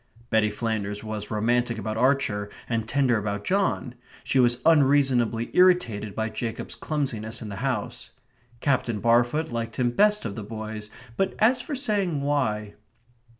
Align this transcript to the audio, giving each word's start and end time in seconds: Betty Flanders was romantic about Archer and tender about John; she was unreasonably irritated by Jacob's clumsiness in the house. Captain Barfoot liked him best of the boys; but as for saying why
Betty 0.31 0.49
Flanders 0.49 1.03
was 1.03 1.29
romantic 1.29 1.77
about 1.77 1.95
Archer 1.95 2.49
and 2.67 2.87
tender 2.87 3.19
about 3.19 3.43
John; 3.43 3.93
she 4.23 4.39
was 4.39 4.57
unreasonably 4.65 5.51
irritated 5.53 6.15
by 6.15 6.27
Jacob's 6.29 6.73
clumsiness 6.73 7.39
in 7.43 7.49
the 7.49 7.57
house. 7.57 8.09
Captain 8.61 8.99
Barfoot 8.99 9.51
liked 9.51 9.75
him 9.75 9.91
best 9.91 10.25
of 10.25 10.33
the 10.33 10.43
boys; 10.43 10.89
but 11.17 11.35
as 11.37 11.61
for 11.61 11.75
saying 11.75 12.21
why 12.23 12.73